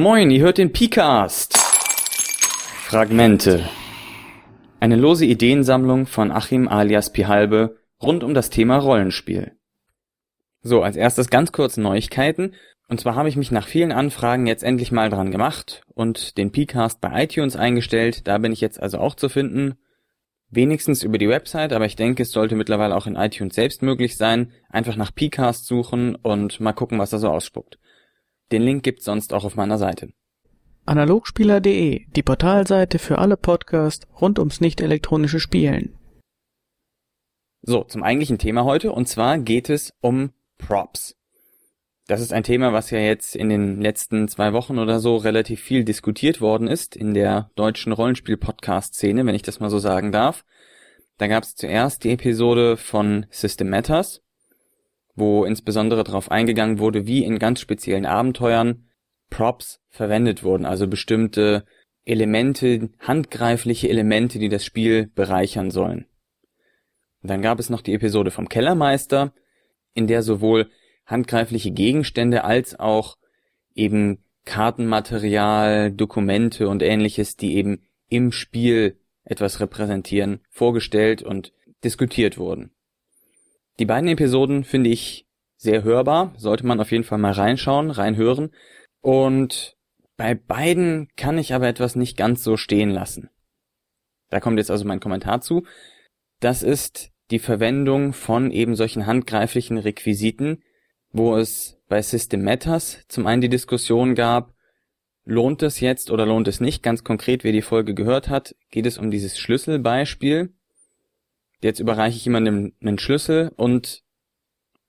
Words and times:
Moin, 0.00 0.30
ihr 0.30 0.42
hört 0.42 0.58
den 0.58 0.72
Picast. 0.72 1.58
Fragmente. 1.58 3.68
Eine 4.78 4.94
lose 4.94 5.24
Ideensammlung 5.24 6.06
von 6.06 6.30
Achim 6.30 6.68
alias 6.68 7.12
Pihalbe 7.12 7.78
rund 8.00 8.22
um 8.22 8.32
das 8.32 8.48
Thema 8.48 8.76
Rollenspiel. 8.76 9.56
So, 10.62 10.84
als 10.84 10.94
erstes 10.94 11.30
ganz 11.30 11.50
kurz 11.50 11.78
Neuigkeiten. 11.78 12.54
Und 12.86 13.00
zwar 13.00 13.16
habe 13.16 13.28
ich 13.28 13.34
mich 13.34 13.50
nach 13.50 13.66
vielen 13.66 13.90
Anfragen 13.90 14.46
jetzt 14.46 14.62
endlich 14.62 14.92
mal 14.92 15.10
dran 15.10 15.32
gemacht 15.32 15.82
und 15.94 16.38
den 16.38 16.52
Pcast 16.52 17.00
bei 17.00 17.24
iTunes 17.24 17.56
eingestellt. 17.56 18.28
Da 18.28 18.38
bin 18.38 18.52
ich 18.52 18.60
jetzt 18.60 18.80
also 18.80 18.98
auch 18.98 19.16
zu 19.16 19.28
finden. 19.28 19.78
Wenigstens 20.48 21.02
über 21.02 21.18
die 21.18 21.28
Website, 21.28 21.72
aber 21.72 21.86
ich 21.86 21.96
denke, 21.96 22.22
es 22.22 22.30
sollte 22.30 22.54
mittlerweile 22.54 22.94
auch 22.94 23.08
in 23.08 23.16
iTunes 23.16 23.56
selbst 23.56 23.82
möglich 23.82 24.16
sein. 24.16 24.52
Einfach 24.68 24.94
nach 24.94 25.12
Pcast 25.12 25.66
suchen 25.66 26.14
und 26.14 26.60
mal 26.60 26.72
gucken, 26.72 27.00
was 27.00 27.10
da 27.10 27.18
so 27.18 27.30
ausspuckt. 27.30 27.80
Den 28.52 28.62
Link 28.62 28.82
gibt's 28.82 29.04
sonst 29.04 29.32
auch 29.34 29.44
auf 29.44 29.56
meiner 29.56 29.78
Seite. 29.78 30.10
Analogspieler.de, 30.86 32.06
die 32.08 32.22
Portalseite 32.22 32.98
für 32.98 33.18
alle 33.18 33.36
Podcasts 33.36 34.06
rund 34.20 34.38
ums 34.38 34.60
nicht 34.60 34.80
elektronische 34.80 35.38
Spielen. 35.38 35.94
So, 37.60 37.84
zum 37.84 38.02
eigentlichen 38.02 38.38
Thema 38.38 38.64
heute 38.64 38.92
und 38.92 39.06
zwar 39.06 39.38
geht 39.38 39.68
es 39.68 39.92
um 40.00 40.32
Props. 40.56 41.14
Das 42.06 42.22
ist 42.22 42.32
ein 42.32 42.42
Thema, 42.42 42.72
was 42.72 42.90
ja 42.90 43.00
jetzt 43.00 43.36
in 43.36 43.50
den 43.50 43.82
letzten 43.82 44.28
zwei 44.28 44.54
Wochen 44.54 44.78
oder 44.78 44.98
so 44.98 45.16
relativ 45.16 45.60
viel 45.60 45.84
diskutiert 45.84 46.40
worden 46.40 46.66
ist 46.66 46.96
in 46.96 47.12
der 47.12 47.50
deutschen 47.54 47.92
Rollenspiel-Podcast-Szene, 47.92 49.26
wenn 49.26 49.34
ich 49.34 49.42
das 49.42 49.60
mal 49.60 49.68
so 49.68 49.78
sagen 49.78 50.10
darf. 50.10 50.46
Da 51.18 51.26
gab 51.26 51.42
es 51.42 51.54
zuerst 51.54 52.04
die 52.04 52.12
Episode 52.12 52.78
von 52.78 53.26
System 53.28 53.68
Matters, 53.68 54.22
wo 55.18 55.44
insbesondere 55.44 56.04
darauf 56.04 56.30
eingegangen 56.30 56.78
wurde, 56.78 57.06
wie 57.06 57.24
in 57.24 57.38
ganz 57.38 57.60
speziellen 57.60 58.06
Abenteuern 58.06 58.84
Props 59.30 59.80
verwendet 59.88 60.42
wurden, 60.42 60.64
also 60.64 60.86
bestimmte 60.86 61.64
Elemente, 62.04 62.90
handgreifliche 63.00 63.88
Elemente, 63.88 64.38
die 64.38 64.48
das 64.48 64.64
Spiel 64.64 65.10
bereichern 65.14 65.70
sollen. 65.70 66.06
Und 67.22 67.30
dann 67.30 67.42
gab 67.42 67.58
es 67.58 67.68
noch 67.68 67.82
die 67.82 67.94
Episode 67.94 68.30
vom 68.30 68.48
Kellermeister, 68.48 69.34
in 69.92 70.06
der 70.06 70.22
sowohl 70.22 70.70
handgreifliche 71.04 71.70
Gegenstände 71.70 72.44
als 72.44 72.78
auch 72.78 73.18
eben 73.74 74.24
Kartenmaterial, 74.44 75.92
Dokumente 75.92 76.68
und 76.68 76.82
ähnliches, 76.82 77.36
die 77.36 77.56
eben 77.56 77.82
im 78.08 78.32
Spiel 78.32 78.98
etwas 79.24 79.60
repräsentieren, 79.60 80.40
vorgestellt 80.48 81.22
und 81.22 81.52
diskutiert 81.84 82.38
wurden. 82.38 82.70
Die 83.78 83.86
beiden 83.86 84.08
Episoden 84.08 84.64
finde 84.64 84.90
ich 84.90 85.26
sehr 85.56 85.82
hörbar, 85.82 86.34
sollte 86.36 86.66
man 86.66 86.80
auf 86.80 86.92
jeden 86.92 87.04
Fall 87.04 87.18
mal 87.18 87.32
reinschauen, 87.32 87.90
reinhören. 87.90 88.50
Und 89.00 89.76
bei 90.16 90.34
beiden 90.34 91.08
kann 91.16 91.38
ich 91.38 91.54
aber 91.54 91.68
etwas 91.68 91.96
nicht 91.96 92.16
ganz 92.16 92.42
so 92.42 92.56
stehen 92.56 92.90
lassen. 92.90 93.30
Da 94.30 94.40
kommt 94.40 94.58
jetzt 94.58 94.70
also 94.70 94.84
mein 94.84 95.00
Kommentar 95.00 95.40
zu. 95.40 95.64
Das 96.40 96.62
ist 96.62 97.10
die 97.30 97.38
Verwendung 97.38 98.12
von 98.12 98.50
eben 98.50 98.74
solchen 98.74 99.06
handgreiflichen 99.06 99.78
Requisiten, 99.78 100.62
wo 101.10 101.36
es 101.36 101.80
bei 101.88 102.02
System 102.02 102.42
Matters 102.42 103.04
zum 103.08 103.26
einen 103.26 103.40
die 103.40 103.48
Diskussion 103.48 104.14
gab, 104.14 104.54
lohnt 105.24 105.62
es 105.62 105.80
jetzt 105.80 106.10
oder 106.10 106.26
lohnt 106.26 106.48
es 106.48 106.60
nicht? 106.60 106.82
Ganz 106.82 107.04
konkret, 107.04 107.44
wer 107.44 107.52
die 107.52 107.62
Folge 107.62 107.94
gehört 107.94 108.28
hat, 108.28 108.54
geht 108.70 108.86
es 108.86 108.98
um 108.98 109.10
dieses 109.10 109.38
Schlüsselbeispiel. 109.38 110.54
Jetzt 111.60 111.80
überreiche 111.80 112.16
ich 112.16 112.24
jemandem 112.24 112.72
einen 112.80 112.98
Schlüssel 112.98 113.52
und 113.56 114.02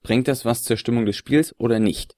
bringt 0.02 0.28
das 0.28 0.44
was 0.44 0.62
zur 0.62 0.76
Stimmung 0.76 1.06
des 1.06 1.16
Spiels 1.16 1.54
oder 1.58 1.78
nicht? 1.78 2.16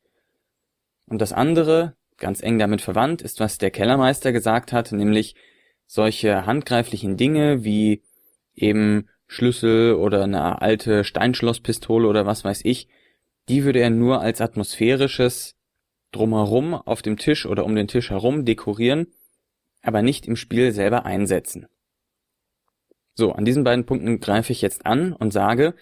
Und 1.06 1.20
das 1.20 1.32
andere, 1.32 1.96
ganz 2.18 2.42
eng 2.42 2.58
damit 2.58 2.80
verwandt, 2.80 3.22
ist, 3.22 3.40
was 3.40 3.58
der 3.58 3.70
Kellermeister 3.70 4.32
gesagt 4.32 4.72
hat, 4.72 4.92
nämlich 4.92 5.34
solche 5.86 6.46
handgreiflichen 6.46 7.16
Dinge 7.16 7.64
wie 7.64 8.02
eben 8.54 9.08
Schlüssel 9.26 9.94
oder 9.94 10.24
eine 10.24 10.60
alte 10.60 11.04
Steinschlosspistole 11.04 12.06
oder 12.06 12.26
was 12.26 12.44
weiß 12.44 12.60
ich, 12.64 12.88
die 13.48 13.64
würde 13.64 13.80
er 13.80 13.90
nur 13.90 14.20
als 14.20 14.40
atmosphärisches 14.40 15.56
drumherum 16.12 16.74
auf 16.74 17.02
dem 17.02 17.16
Tisch 17.16 17.46
oder 17.46 17.64
um 17.64 17.74
den 17.74 17.88
Tisch 17.88 18.10
herum 18.10 18.44
dekorieren, 18.44 19.08
aber 19.82 20.02
nicht 20.02 20.26
im 20.26 20.36
Spiel 20.36 20.72
selber 20.72 21.04
einsetzen. 21.06 21.66
So, 23.14 23.32
an 23.32 23.44
diesen 23.44 23.64
beiden 23.64 23.84
Punkten 23.84 24.20
greife 24.20 24.52
ich 24.52 24.62
jetzt 24.62 24.86
an 24.86 25.12
und 25.12 25.32
sage, 25.32 25.74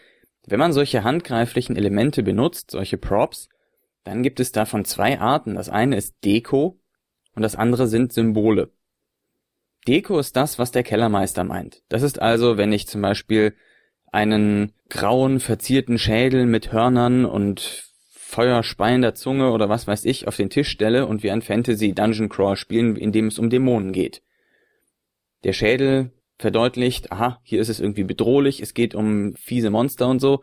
wenn 0.46 0.58
man 0.58 0.72
solche 0.72 1.04
handgreiflichen 1.04 1.76
Elemente 1.76 2.22
benutzt, 2.22 2.70
solche 2.70 2.96
Props, 2.96 3.48
dann 4.04 4.22
gibt 4.22 4.40
es 4.40 4.52
davon 4.52 4.84
zwei 4.84 5.20
Arten. 5.20 5.54
Das 5.54 5.68
eine 5.68 5.96
ist 5.96 6.24
Deko 6.24 6.80
und 7.34 7.42
das 7.42 7.56
andere 7.56 7.86
sind 7.86 8.12
Symbole. 8.12 8.72
Deko 9.86 10.18
ist 10.18 10.36
das, 10.36 10.58
was 10.58 10.72
der 10.72 10.82
Kellermeister 10.82 11.44
meint. 11.44 11.82
Das 11.88 12.02
ist 12.02 12.20
also, 12.20 12.56
wenn 12.56 12.72
ich 12.72 12.86
zum 12.86 13.00
Beispiel 13.00 13.54
einen 14.12 14.72
grauen, 14.88 15.40
verzierten 15.40 15.98
Schädel 15.98 16.46
mit 16.46 16.72
Hörnern 16.72 17.24
und 17.24 17.84
feuerspeiender 18.10 19.14
Zunge 19.14 19.50
oder 19.50 19.68
was 19.68 19.86
weiß 19.86 20.04
ich 20.04 20.26
auf 20.28 20.36
den 20.36 20.50
Tisch 20.50 20.68
stelle 20.68 21.06
und 21.06 21.22
wir 21.22 21.32
ein 21.32 21.42
Fantasy 21.42 21.92
Dungeon 21.92 22.28
Crawl 22.28 22.56
spielen, 22.56 22.96
in 22.96 23.12
dem 23.12 23.26
es 23.26 23.38
um 23.38 23.50
Dämonen 23.50 23.92
geht. 23.92 24.22
Der 25.44 25.52
Schädel 25.52 26.12
verdeutlicht, 26.40 27.12
aha, 27.12 27.40
hier 27.42 27.60
ist 27.60 27.68
es 27.68 27.80
irgendwie 27.80 28.04
bedrohlich, 28.04 28.60
es 28.60 28.74
geht 28.74 28.94
um 28.94 29.34
fiese 29.36 29.70
Monster 29.70 30.08
und 30.08 30.20
so, 30.20 30.42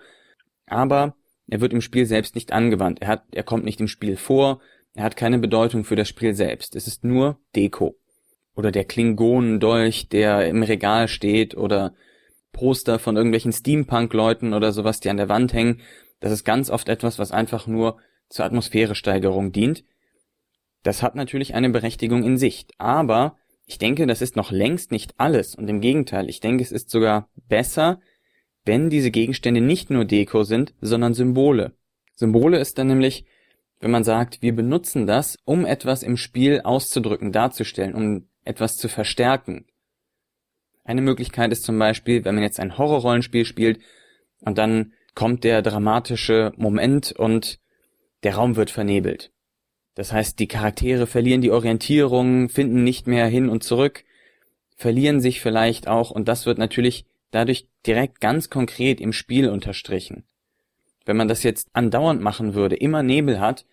aber 0.68 1.16
er 1.48 1.62
wird 1.62 1.74
im 1.74 1.82
Spiel 1.82 2.06
selbst 2.06 2.36
nicht 2.36 2.52
angewandt. 2.52 3.02
Er 3.02 3.08
hat, 3.08 3.24
er 3.32 3.44
kommt 3.44 3.66
nicht 3.66 3.80
im 3.80 3.88
Spiel 3.88 4.18
vor, 4.18 4.62
er 4.94 5.04
hat 5.04 5.16
keine 5.16 5.40
Bedeutung 5.40 5.84
für 5.84 5.96
das 5.96 6.08
Spiel 6.08 6.34
selbst. 6.34 6.76
Es 6.76 6.88
ist 6.88 7.04
nur 7.04 7.40
Deko. 7.56 7.96
Oder 8.56 8.72
der 8.72 8.86
Klingonendolch, 8.86 10.10
der 10.10 10.48
im 10.48 10.64
Regal 10.64 11.08
steht 11.08 11.56
oder 11.56 11.94
Poster 12.52 12.98
von 12.98 13.16
irgendwelchen 13.16 13.54
Steampunk-Leuten 13.54 14.54
oder 14.54 14.72
sowas, 14.72 15.00
die 15.00 15.10
an 15.10 15.18
der 15.18 15.30
Wand 15.30 15.54
hängen. 15.54 15.82
Das 16.20 16.32
ist 16.32 16.44
ganz 16.44 16.70
oft 16.70 16.90
etwas, 16.90 17.20
was 17.20 17.32
einfach 17.32 17.68
nur 17.68 17.98
zur 18.30 18.46
Atmosphäresteigerung 18.46 19.52
dient. 19.52 19.84
Das 20.84 21.04
hat 21.04 21.16
natürlich 21.16 21.54
eine 21.54 21.70
Berechtigung 21.70 22.24
in 22.24 22.38
Sicht, 22.38 22.72
aber 22.78 23.38
ich 23.68 23.78
denke, 23.78 24.08
das 24.08 24.22
ist 24.22 24.38
noch 24.38 24.50
längst 24.50 24.92
nicht 24.92 25.14
alles 25.18 25.54
und 25.54 25.68
im 25.68 25.82
Gegenteil, 25.82 26.30
ich 26.30 26.40
denke, 26.40 26.64
es 26.64 26.72
ist 26.72 26.90
sogar 26.90 27.30
besser, 27.48 28.00
wenn 28.64 28.90
diese 28.90 29.12
Gegenstände 29.12 29.62
nicht 29.62 29.90
nur 29.90 30.06
Deko 30.06 30.44
sind, 30.44 30.74
sondern 30.82 31.14
Symbole. 31.14 31.74
Symbole 32.16 32.60
ist 32.60 32.78
dann 32.78 32.88
nämlich, 32.88 33.26
wenn 33.82 33.92
man 33.92 34.06
sagt, 34.06 34.42
wir 34.42 34.56
benutzen 34.56 35.06
das, 35.06 35.38
um 35.44 35.66
etwas 35.66 36.02
im 36.02 36.16
Spiel 36.16 36.62
auszudrücken, 36.62 37.34
darzustellen, 37.34 37.94
um 37.94 38.30
etwas 38.46 38.78
zu 38.78 38.88
verstärken. 38.88 39.66
Eine 40.86 41.02
Möglichkeit 41.02 41.52
ist 41.52 41.64
zum 41.64 41.78
Beispiel, 41.78 42.24
wenn 42.24 42.36
man 42.36 42.46
jetzt 42.46 42.62
ein 42.62 42.78
Horrorrollenspiel 42.78 43.44
spielt 43.44 43.82
und 44.40 44.58
dann 44.58 44.94
kommt 45.14 45.44
der 45.44 45.62
dramatische 45.62 46.54
Moment 46.56 47.12
und 47.12 47.60
der 48.24 48.36
Raum 48.36 48.56
wird 48.56 48.72
vernebelt. 48.72 49.32
Das 49.98 50.14
heißt, 50.14 50.38
die 50.38 50.48
Charaktere 50.48 51.08
verlieren 51.08 51.42
die 51.42 51.50
Orientierung, 51.50 52.50
finden 52.50 52.84
nicht 52.84 53.08
mehr 53.08 53.26
hin 53.26 53.50
und 53.50 53.64
zurück, 53.64 54.04
verlieren 54.76 55.22
sich 55.22 55.42
vielleicht 55.42 55.88
auch 55.88 56.12
und 56.12 56.28
das 56.28 56.46
wird 56.46 56.60
natürlich 56.60 57.08
dadurch 57.32 57.68
direkt 57.84 58.22
ganz 58.22 58.52
konkret 58.52 59.02
im 59.02 59.12
Spiel 59.12 59.50
unterstrichen. 59.50 60.24
Wenn 61.06 61.18
man 61.18 61.28
das 61.28 61.42
jetzt 61.42 61.70
andauernd 61.74 62.22
machen 62.22 62.54
würde, 62.54 62.76
immer 62.76 63.02
Nebel 63.02 63.40
hat, 63.40 63.66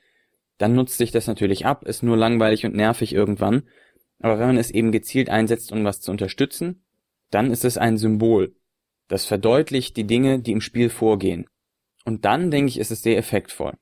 dann 0.57 0.75
nutzt 0.75 0.97
sich 0.97 1.11
das 1.11 1.27
natürlich 1.27 1.67
ab, 1.67 1.85
ist 1.85 2.03
nur 2.03 2.17
langweilig 2.17 2.65
und 2.65 2.75
nervig 2.75 3.13
irgendwann. 3.13 3.65
Aber 4.19 4.39
wenn 4.39 4.47
man 4.47 4.57
es 4.57 4.71
eben 4.71 4.93
gezielt 4.93 5.29
einsetzt, 5.29 5.73
um 5.73 5.85
was 5.85 6.01
zu 6.01 6.11
unterstützen, 6.11 6.83
dann 7.29 7.51
ist 7.51 7.67
es 7.67 7.77
ein 7.77 7.99
Symbol. 7.99 8.57
Das 9.09 9.27
verdeutlicht 9.27 9.95
die 9.99 10.07
Dinge, 10.07 10.39
die 10.39 10.53
im 10.53 10.63
Spiel 10.63 10.89
vorgehen. 10.89 11.45
Und 12.07 12.25
dann, 12.25 12.51
denke 12.51 12.71
ich, 12.71 12.79
ist 12.79 12.93
es 12.93 13.03
sehr 13.03 13.19
effektvoll. 13.19 13.75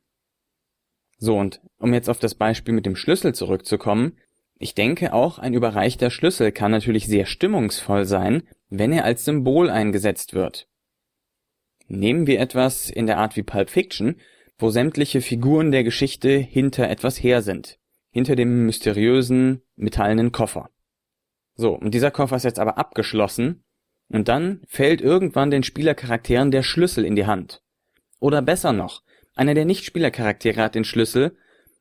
So, 1.23 1.39
und 1.39 1.61
um 1.79 1.95
jetzt 1.95 2.11
auf 2.11 2.19
das 2.19 2.35
Beispiel 2.35 2.75
mit 2.75 2.85
dem 2.85 2.97
Schlüssel 2.97 3.33
zurückzukommen, 3.33 4.19
ich 4.59 4.75
denke 4.75 5.13
auch 5.13 5.39
ein 5.39 5.55
überreichter 5.55 6.11
Schlüssel 6.11 6.51
kann 6.51 6.73
natürlich 6.73 7.07
sehr 7.07 7.27
stimmungsvoll 7.27 8.07
sein, 8.07 8.43
wenn 8.71 8.93
er 8.93 9.05
als 9.05 9.25
Symbol 9.25 9.71
eingesetzt 9.71 10.35
wird. 10.35 10.67
Nehmen 11.87 12.27
wir 12.27 12.41
etwas 12.41 12.91
in 12.91 13.07
der 13.07 13.19
Art 13.19 13.37
wie 13.37 13.45
Pulp 13.45 13.71
Fiction, 13.71 14.17
wo 14.59 14.71
sämtliche 14.71 15.21
Figuren 15.21 15.71
der 15.71 15.85
Geschichte 15.85 16.39
hinter 16.39 16.91
etwas 16.91 17.23
her 17.23 17.41
sind, 17.41 17.79
hinter 18.11 18.35
dem 18.35 18.67
mysteriösen 18.67 19.63
metallenen 19.77 20.33
Koffer. 20.33 20.71
So, 21.55 21.73
und 21.73 21.95
dieser 21.95 22.11
Koffer 22.11 22.35
ist 22.35 22.43
jetzt 22.45 22.59
aber 22.59 22.79
abgeschlossen 22.79 23.63
und 24.09 24.27
dann 24.27 24.63
fällt 24.67 25.01
irgendwann 25.01 25.53
den 25.53 25.63
Spielercharakteren 25.63 26.51
der 26.51 26.65
Schlüssel 26.65 27.05
in 27.05 27.15
die 27.15 27.27
Hand. 27.27 27.63
Oder 28.19 28.43
besser 28.43 28.73
noch, 28.73 29.05
einer 29.35 29.55
der 29.55 29.65
Nicht-Spielercharaktere 29.65 30.61
hat 30.61 30.75
den 30.75 30.85
Schlüssel 30.85 31.37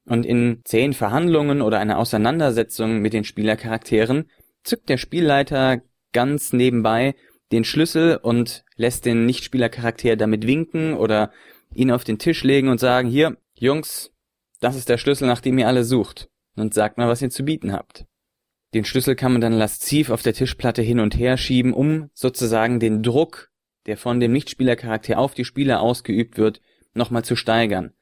und 0.06 0.26
in 0.26 0.62
zehn 0.64 0.94
Verhandlungen 0.94 1.62
oder 1.62 1.80
einer 1.80 1.98
Auseinandersetzung 1.98 3.00
mit 3.00 3.14
den 3.14 3.24
Spielercharakteren 3.24 4.30
zückt 4.64 4.90
der 4.90 4.98
Spielleiter 4.98 5.82
ganz 6.14 6.54
nebenbei 6.54 7.16
den 7.52 7.64
Schlüssel 7.64 8.18
und 8.18 8.64
lässt 8.76 9.06
den 9.06 9.26
Nichtspielercharakter 9.26 10.16
damit 10.16 10.48
winken 10.48 10.94
oder 10.94 11.32
ihn 11.74 11.92
auf 11.92 12.04
den 12.04 12.18
Tisch 12.18 12.44
legen 12.44 12.70
und 12.70 12.80
sagen, 12.80 13.10
hier, 13.10 13.38
Jungs, 13.56 14.12
das 14.60 14.76
ist 14.76 14.90
der 14.90 14.98
Schlüssel, 14.98 15.28
nach 15.28 15.42
dem 15.42 15.58
ihr 15.58 15.68
alle 15.68 15.84
sucht. 15.84 16.30
und 16.56 16.74
sagt 16.74 16.98
mal, 16.98 17.08
was 17.08 17.22
ihr 17.22 17.30
zu 17.30 17.44
bieten 17.44 17.72
habt. 17.72 18.06
Den 18.74 18.86
Schlüssel 18.86 19.16
kann 19.16 19.32
man 19.32 19.42
dann 19.42 19.54
lasziv 19.54 20.10
auf 20.10 20.22
der 20.22 20.34
Tischplatte 20.34 20.82
hin 20.82 21.00
und 21.00 21.18
her 21.18 21.38
schieben, 21.38 21.74
um 21.74 22.10
sozusagen 22.14 22.80
den 22.80 23.04
Druck, 23.04 23.52
der 23.86 23.98
von 23.98 24.20
dem 24.20 24.32
Nichtspielercharakter 24.34 25.18
auf 25.18 25.34
die 25.34 25.46
Spieler 25.46 25.82
ausgeübt 25.82 26.38
wird, 26.38 26.62
nochmal 26.94 27.24
zu 27.24 27.36
steigern. 27.36 27.94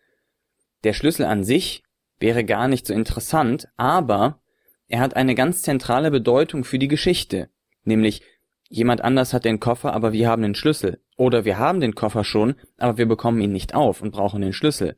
Der 0.84 0.94
Schlüssel 0.94 1.26
an 1.26 1.44
sich 1.44 1.84
wäre 2.20 2.44
gar 2.44 2.68
nicht 2.68 2.88
so 2.88 2.94
interessant, 2.94 3.68
aber 3.78 4.42
er 4.88 5.00
hat 5.00 5.16
eine 5.16 5.36
ganz 5.36 5.62
zentrale 5.62 6.12
Bedeutung 6.12 6.64
für 6.64 6.80
die 6.80 6.88
Geschichte, 6.88 7.50
nämlich 7.84 8.22
jemand 8.70 9.02
anders 9.02 9.34
hat 9.34 9.46
den 9.46 9.60
Koffer, 9.60 9.94
aber 9.94 10.14
wir 10.14 10.30
haben 10.30 10.42
den 10.42 10.56
Schlüssel. 10.56 11.02
Oder 11.18 11.44
wir 11.44 11.58
haben 11.58 11.80
den 11.80 11.96
Koffer 11.96 12.24
schon, 12.24 12.56
aber 12.78 12.98
wir 12.98 13.08
bekommen 13.08 13.42
ihn 13.42 13.52
nicht 13.52 13.74
auf 13.76 14.02
und 14.02 14.12
brauchen 14.12 14.42
den 14.42 14.54
Schlüssel. 14.54 14.96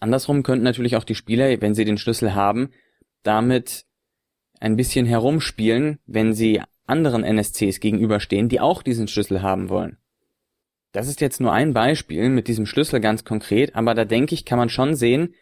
Andersrum 0.00 0.42
könnten 0.42 0.64
natürlich 0.64 0.96
auch 0.96 1.04
die 1.04 1.14
Spieler, 1.14 1.60
wenn 1.60 1.74
sie 1.74 1.84
den 1.84 1.98
Schlüssel 1.98 2.34
haben, 2.34 2.70
damit 3.22 3.86
ein 4.60 4.76
bisschen 4.76 5.06
herumspielen, 5.06 5.98
wenn 6.06 6.32
sie 6.32 6.62
anderen 6.86 7.24
NSCs 7.24 7.80
gegenüberstehen, 7.80 8.48
die 8.48 8.60
auch 8.60 8.82
diesen 8.82 9.08
Schlüssel 9.08 9.42
haben 9.42 9.68
wollen. 9.68 9.98
Das 10.92 11.08
ist 11.08 11.20
jetzt 11.20 11.40
nur 11.40 11.52
ein 11.52 11.74
Beispiel 11.74 12.28
mit 12.30 12.48
diesem 12.48 12.66
Schlüssel 12.66 13.00
ganz 13.00 13.24
konkret, 13.24 13.76
aber 13.76 13.94
da 13.94 14.04
denke 14.04 14.34
ich, 14.34 14.44
kann 14.44 14.58
man 14.58 14.68
schon 14.68 14.94
sehen, 14.94 15.34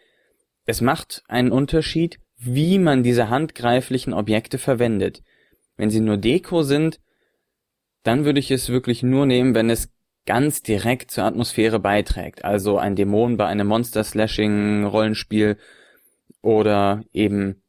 es 0.64 0.80
macht 0.80 1.22
einen 1.28 1.52
Unterschied, 1.52 2.18
wie 2.36 2.78
man 2.78 3.02
diese 3.02 3.30
handgreiflichen 3.30 4.12
Objekte 4.12 4.58
verwendet. 4.58 5.22
Wenn 5.76 5.90
sie 5.90 6.00
nur 6.00 6.16
Deko 6.16 6.62
sind, 6.62 7.00
dann 8.02 8.24
würde 8.24 8.40
ich 8.40 8.50
es 8.50 8.68
wirklich 8.68 9.02
nur 9.02 9.26
nehmen, 9.26 9.54
wenn 9.54 9.70
es 9.70 9.90
ganz 10.26 10.62
direkt 10.62 11.10
zur 11.12 11.24
Atmosphäre 11.24 11.78
beiträgt. 11.78 12.44
Also 12.44 12.78
ein 12.78 12.96
Dämon 12.96 13.36
bei 13.36 13.46
einem 13.46 13.68
Monster-Slashing-Rollenspiel 13.68 15.56
oder 16.42 17.04
eben, 17.12 17.62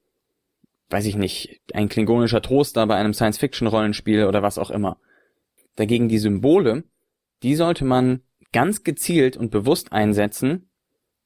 weiß 0.89 1.05
ich 1.05 1.15
nicht, 1.15 1.61
ein 1.73 1.89
klingonischer 1.89 2.41
Troster 2.41 2.87
bei 2.87 2.95
einem 2.95 3.13
Science-Fiction-Rollenspiel 3.13 4.25
oder 4.25 4.41
was 4.41 4.57
auch 4.57 4.71
immer. 4.71 4.99
Dagegen 5.75 6.09
die 6.09 6.17
Symbole, 6.17 6.83
die 7.43 7.55
sollte 7.55 7.85
man 7.85 8.21
ganz 8.51 8.83
gezielt 8.83 9.37
und 9.37 9.51
bewusst 9.51 9.91
einsetzen, 9.91 10.69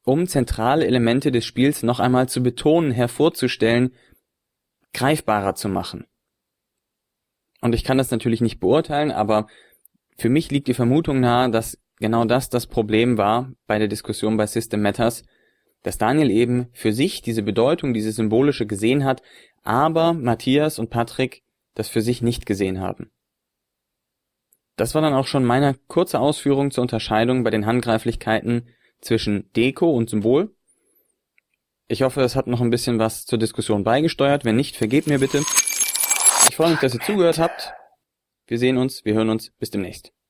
um 0.04 0.28
zentrale 0.28 0.86
Elemente 0.86 1.32
des 1.32 1.46
Spiels 1.46 1.84
noch 1.84 2.00
einmal 2.00 2.28
zu 2.28 2.42
betonen, 2.42 2.92
hervorzustellen, 2.92 3.94
greifbarer 4.94 5.56
zu 5.56 5.70
machen. 5.70 6.06
Und 7.62 7.76
ich 7.76 7.84
kann 7.84 7.98
das 7.98 8.12
natürlich 8.12 8.42
nicht 8.42 8.60
beurteilen, 8.60 9.12
aber 9.12 9.48
für 10.18 10.30
mich 10.30 10.52
liegt 10.52 10.68
die 10.68 10.74
Vermutung 10.74 11.20
nahe, 11.20 11.52
dass 11.52 11.78
genau 11.98 12.26
das 12.26 12.50
das 12.50 12.68
Problem 12.68 13.18
war 13.18 13.52
bei 13.68 13.78
der 13.78 13.88
Diskussion 13.88 14.38
bei 14.38 14.48
System 14.48 14.82
Matters, 14.82 15.24
dass 15.84 15.98
Daniel 15.98 16.32
eben 16.32 16.68
für 16.74 16.92
sich 16.92 17.22
diese 17.22 17.44
Bedeutung, 17.44 17.94
diese 17.94 18.12
symbolische 18.12 18.66
gesehen 18.66 19.04
hat, 19.06 19.22
aber 19.64 20.14
Matthias 20.14 20.80
und 20.80 20.90
Patrick 20.90 21.44
das 21.76 21.88
für 21.88 22.02
sich 22.02 22.22
nicht 22.22 22.46
gesehen 22.46 22.82
haben. 22.82 23.12
Das 24.76 24.96
war 24.96 25.02
dann 25.02 25.14
auch 25.14 25.28
schon 25.28 25.46
meine 25.46 25.76
kurze 25.88 26.20
Ausführung 26.20 26.72
zur 26.72 26.84
Unterscheidung 26.84 27.44
bei 27.44 27.50
den 27.50 27.66
Handgreiflichkeiten 27.66 28.68
zwischen 29.02 29.52
Deko 29.54 29.92
und 29.92 30.10
Symbol. 30.10 30.56
Ich 31.88 32.04
hoffe, 32.04 32.22
es 32.22 32.36
hat 32.36 32.48
noch 32.48 32.62
ein 32.62 32.70
bisschen 32.70 33.00
was 33.00 33.26
zur 33.26 33.38
Diskussion 33.38 33.84
beigesteuert. 33.84 34.46
Wenn 34.46 34.56
nicht, 34.56 34.78
vergebt 34.78 35.08
mir 35.08 35.20
bitte. 35.20 35.40
Ich 36.50 36.56
freue 36.56 36.72
mich, 36.72 36.80
dass 36.80 36.94
ihr 36.94 37.02
zugehört 37.02 37.38
habt. 37.38 37.74
Wir 38.48 38.58
sehen 38.58 38.78
uns, 38.78 39.04
wir 39.04 39.14
hören 39.14 39.30
uns. 39.30 39.52
Bis 39.60 39.72
demnächst. 39.72 40.14